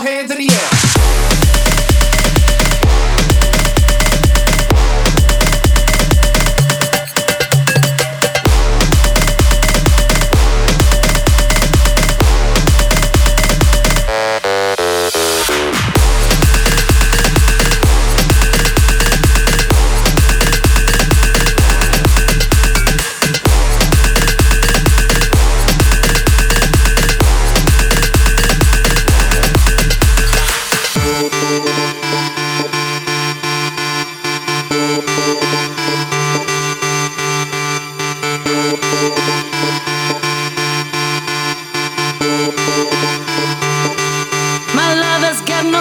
[0.00, 0.75] hands in the air.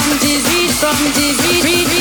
[0.00, 1.93] from disease, from disease.